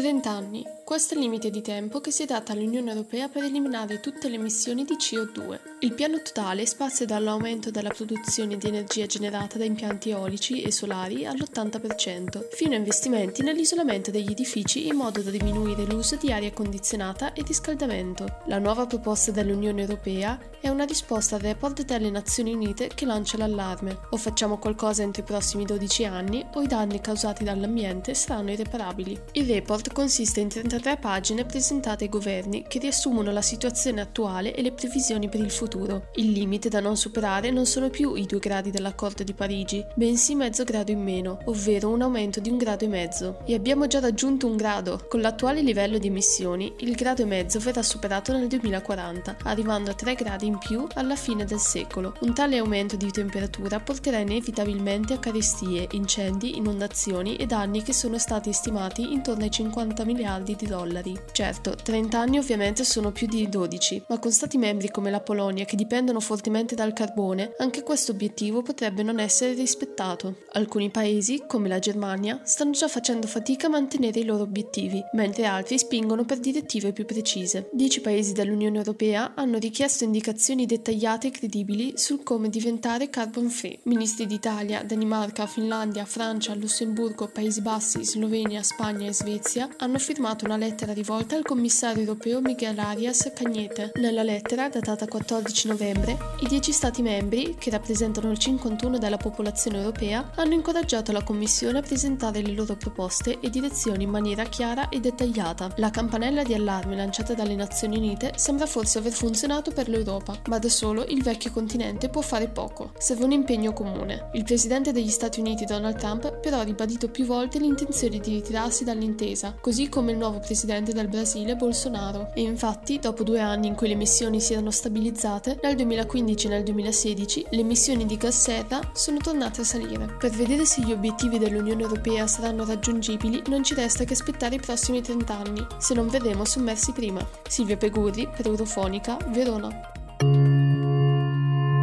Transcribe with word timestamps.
30 0.00 0.30
anni. 0.30 0.64
Questo 0.84 1.12
è 1.12 1.16
il 1.16 1.24
limite 1.24 1.50
di 1.50 1.60
tempo 1.60 2.00
che 2.00 2.12
si 2.12 2.22
è 2.22 2.24
data 2.24 2.52
all'Unione 2.52 2.92
Europea 2.92 3.28
per 3.28 3.42
eliminare 3.42 3.98
tutte 3.98 4.28
le 4.28 4.36
emissioni 4.36 4.84
di 4.84 4.94
CO2. 4.94 5.58
Il 5.80 5.92
piano 5.92 6.22
totale 6.22 6.64
spazia 6.66 7.04
dall'aumento 7.04 7.70
della 7.70 7.90
produzione 7.90 8.56
di 8.56 8.68
energia 8.68 9.06
generata 9.06 9.58
da 9.58 9.64
impianti 9.64 10.10
eolici 10.10 10.62
e 10.62 10.70
solari 10.70 11.26
all'80%, 11.26 12.48
fino 12.52 12.74
a 12.74 12.78
investimenti 12.78 13.42
nell'isolamento 13.42 14.12
degli 14.12 14.30
edifici 14.30 14.86
in 14.86 14.94
modo 14.94 15.20
da 15.20 15.30
diminuire 15.30 15.84
l'uso 15.84 16.14
di 16.14 16.32
aria 16.32 16.52
condizionata 16.52 17.32
e 17.32 17.42
riscaldamento. 17.42 18.42
La 18.46 18.58
nuova 18.58 18.86
proposta 18.86 19.32
dell'Unione 19.32 19.82
Europea 19.82 20.38
è 20.60 20.68
una 20.68 20.84
risposta 20.84 21.34
al 21.34 21.42
report 21.42 21.84
delle 21.84 22.08
Nazioni 22.08 22.54
Unite 22.54 22.88
che 22.94 23.04
lancia 23.04 23.36
l'allarme. 23.36 23.98
O 24.10 24.16
facciamo 24.16 24.58
qualcosa 24.58 25.02
entro 25.02 25.22
i 25.22 25.26
prossimi 25.26 25.64
12 25.64 26.04
anni 26.04 26.46
o 26.54 26.62
i 26.62 26.66
danni 26.66 27.00
causati 27.00 27.44
dall'ambiente 27.44 28.14
saranno 28.14 28.52
irreparabili. 28.52 29.20
Il 29.32 29.46
report 29.46 29.87
consiste 29.92 30.40
in 30.40 30.48
33 30.48 30.96
pagine 30.96 31.44
presentate 31.44 32.04
ai 32.04 32.10
governi 32.10 32.64
che 32.66 32.78
riassumono 32.78 33.30
la 33.30 33.42
situazione 33.42 34.00
attuale 34.00 34.54
e 34.54 34.62
le 34.62 34.72
previsioni 34.72 35.28
per 35.28 35.40
il 35.40 35.50
futuro. 35.50 36.08
Il 36.14 36.32
limite 36.32 36.68
da 36.68 36.80
non 36.80 36.96
superare 36.96 37.50
non 37.50 37.66
sono 37.66 37.90
più 37.90 38.14
i 38.14 38.26
due 38.26 38.38
gradi 38.38 38.70
dell'accordo 38.70 39.22
di 39.22 39.34
Parigi, 39.34 39.84
bensì 39.94 40.34
mezzo 40.34 40.64
grado 40.64 40.90
in 40.90 41.02
meno, 41.02 41.38
ovvero 41.46 41.88
un 41.88 42.02
aumento 42.02 42.40
di 42.40 42.50
un 42.50 42.58
grado 42.58 42.84
e 42.84 42.88
mezzo. 42.88 43.38
E 43.44 43.54
abbiamo 43.54 43.86
già 43.86 44.00
raggiunto 44.00 44.46
un 44.46 44.56
grado. 44.56 45.06
Con 45.08 45.20
l'attuale 45.20 45.62
livello 45.62 45.98
di 45.98 46.08
emissioni, 46.08 46.74
il 46.80 46.94
grado 46.94 47.22
e 47.22 47.26
mezzo 47.26 47.58
verrà 47.58 47.82
superato 47.82 48.32
nel 48.32 48.48
2040, 48.48 49.36
arrivando 49.44 49.90
a 49.90 49.94
3 49.94 50.14
gradi 50.14 50.46
in 50.46 50.58
più 50.58 50.86
alla 50.94 51.16
fine 51.16 51.44
del 51.44 51.60
secolo. 51.60 52.14
Un 52.20 52.34
tale 52.34 52.58
aumento 52.58 52.96
di 52.96 53.10
temperatura 53.10 53.80
porterà 53.80 54.18
inevitabilmente 54.18 55.14
a 55.14 55.18
carestie, 55.18 55.86
incendi, 55.92 56.56
inondazioni 56.56 57.36
e 57.36 57.46
danni 57.46 57.82
che 57.82 57.92
sono 57.92 58.18
stati 58.18 58.52
stimati 58.52 59.12
intorno 59.12 59.44
ai 59.44 59.50
50 59.50 59.67
miliardi 60.04 60.56
di 60.56 60.66
dollari. 60.66 61.18
Certo, 61.32 61.74
30 61.74 62.18
anni 62.18 62.38
ovviamente 62.38 62.84
sono 62.84 63.12
più 63.12 63.26
di 63.26 63.48
12, 63.48 64.04
ma 64.08 64.18
con 64.18 64.32
stati 64.32 64.58
membri 64.58 64.90
come 64.90 65.10
la 65.10 65.20
Polonia 65.20 65.64
che 65.64 65.76
dipendono 65.76 66.20
fortemente 66.20 66.74
dal 66.74 66.92
carbone, 66.92 67.54
anche 67.58 67.82
questo 67.82 68.12
obiettivo 68.12 68.62
potrebbe 68.62 69.02
non 69.02 69.20
essere 69.20 69.52
rispettato. 69.54 70.38
Alcuni 70.52 70.90
paesi, 70.90 71.44
come 71.46 71.68
la 71.68 71.78
Germania, 71.78 72.40
stanno 72.44 72.72
già 72.72 72.88
facendo 72.88 73.26
fatica 73.26 73.66
a 73.66 73.70
mantenere 73.70 74.20
i 74.20 74.24
loro 74.24 74.42
obiettivi, 74.42 75.02
mentre 75.12 75.46
altri 75.46 75.78
spingono 75.78 76.24
per 76.24 76.38
direttive 76.38 76.92
più 76.92 77.04
precise. 77.04 77.68
Dieci 77.72 78.00
paesi 78.00 78.32
dell'Unione 78.32 78.78
Europea 78.78 79.32
hanno 79.34 79.58
richiesto 79.58 80.04
indicazioni 80.04 80.66
dettagliate 80.66 81.28
e 81.28 81.30
credibili 81.30 81.92
sul 81.96 82.22
come 82.22 82.48
diventare 82.48 83.10
carbon 83.10 83.48
free. 83.48 83.78
Ministri 83.84 84.26
d'Italia, 84.26 84.82
Danimarca, 84.82 85.46
Finlandia, 85.46 86.04
Francia, 86.04 86.54
Lussemburgo, 86.54 87.28
Paesi 87.28 87.60
Bassi, 87.60 88.04
Slovenia, 88.04 88.62
Spagna 88.62 89.08
e 89.08 89.12
Svezia 89.12 89.57
hanno 89.78 89.98
firmato 89.98 90.44
una 90.44 90.56
lettera 90.56 90.92
rivolta 90.92 91.34
al 91.34 91.42
commissario 91.42 92.02
europeo 92.02 92.40
Miguel 92.40 92.78
Arias 92.78 93.30
Cagnete. 93.34 93.92
Nella 93.94 94.22
lettera, 94.22 94.68
datata 94.68 95.06
14 95.06 95.68
novembre, 95.68 96.16
i 96.40 96.46
dieci 96.46 96.70
Stati 96.70 97.02
membri, 97.02 97.56
che 97.58 97.70
rappresentano 97.70 98.30
il 98.30 98.38
51 98.38 98.98
della 98.98 99.16
popolazione 99.16 99.78
europea, 99.78 100.30
hanno 100.36 100.54
incoraggiato 100.54 101.12
la 101.12 101.24
Commissione 101.24 101.78
a 101.78 101.82
presentare 101.82 102.42
le 102.42 102.52
loro 102.52 102.76
proposte 102.76 103.40
e 103.40 103.50
direzioni 103.50 104.04
in 104.04 104.10
maniera 104.10 104.44
chiara 104.44 104.88
e 104.88 105.00
dettagliata. 105.00 105.72
La 105.76 105.90
campanella 105.90 106.42
di 106.42 106.54
allarme 106.54 106.96
lanciata 106.96 107.34
dalle 107.34 107.54
Nazioni 107.54 107.96
Unite 107.96 108.32
sembra 108.36 108.66
forse 108.66 108.98
aver 108.98 109.12
funzionato 109.12 109.70
per 109.72 109.88
l'Europa, 109.88 110.40
ma 110.46 110.58
da 110.58 110.68
solo 110.68 111.04
il 111.06 111.22
vecchio 111.22 111.50
continente 111.50 112.08
può 112.08 112.20
fare 112.20 112.48
poco. 112.48 112.92
Serve 112.98 113.24
un 113.24 113.32
impegno 113.32 113.72
comune. 113.72 114.30
Il 114.34 114.44
presidente 114.44 114.92
degli 114.92 115.10
Stati 115.10 115.40
Uniti 115.40 115.64
Donald 115.64 115.96
Trump 115.96 116.38
però 116.40 116.58
ha 116.58 116.64
ribadito 116.64 117.08
più 117.08 117.24
volte 117.24 117.58
l'intenzione 117.58 118.18
di 118.18 118.34
ritirarsi 118.34 118.84
dall'intesa, 118.84 119.47
così 119.60 119.88
come 119.88 120.12
il 120.12 120.18
nuovo 120.18 120.38
presidente 120.38 120.92
del 120.92 121.08
Brasile 121.08 121.56
Bolsonaro. 121.56 122.30
E 122.34 122.42
infatti, 122.42 122.98
dopo 122.98 123.22
due 123.22 123.40
anni 123.40 123.66
in 123.66 123.74
cui 123.74 123.88
le 123.88 123.94
emissioni 123.94 124.40
si 124.40 124.52
erano 124.52 124.70
stabilizzate, 124.70 125.58
nel 125.62 125.76
2015 125.76 126.46
e 126.46 126.50
nel 126.50 126.62
2016 126.62 127.46
le 127.50 127.60
emissioni 127.60 128.06
di 128.06 128.16
gas 128.16 128.40
serra 128.40 128.80
sono 128.92 129.18
tornate 129.18 129.60
a 129.60 129.64
salire. 129.64 130.16
Per 130.18 130.30
vedere 130.30 130.64
se 130.64 130.82
gli 130.82 130.92
obiettivi 130.92 131.38
dell'Unione 131.38 131.82
Europea 131.82 132.26
saranno 132.26 132.64
raggiungibili 132.64 133.42
non 133.48 133.62
ci 133.62 133.74
resta 133.74 134.04
che 134.04 134.14
aspettare 134.14 134.56
i 134.56 134.60
prossimi 134.60 135.02
30 135.02 135.38
anni, 135.38 135.66
se 135.78 135.94
non 135.94 136.08
verremo 136.08 136.44
sommersi 136.44 136.92
prima. 136.92 137.26
Silvia 137.48 137.76
Pegurri 137.76 138.28
per 138.28 138.46
Eurofonica, 138.46 139.16
Verona. 139.28 139.68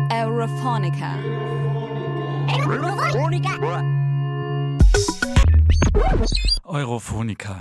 Eurofonica. 0.09 1.17
Eurofonica. 2.47 3.57
Eurofonica. 3.57 4.03
Europhonica. 6.79 7.57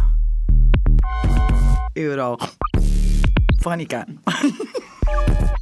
Europhonica. 1.94 4.06